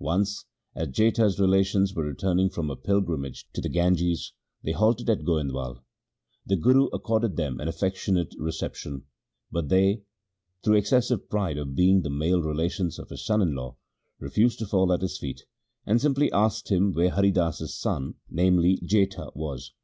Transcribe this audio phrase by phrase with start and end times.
[0.00, 5.20] Once as Jetha's relations were returning from a pilgrimage to the Ganges they halted at
[5.24, 5.84] Goindwal.
[6.44, 9.04] The Guru accorded them an affectionate reception;
[9.52, 10.02] but they,
[10.64, 13.76] through excessive pride of being the male relations of his son in law,
[14.18, 15.44] refused to fall at his feet,
[15.86, 19.74] and simply asked him where Hari Das's son, namely Jetha, was.